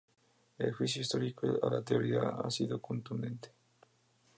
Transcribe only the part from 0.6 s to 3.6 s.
juicio histórico a la teoría ha sido contundente.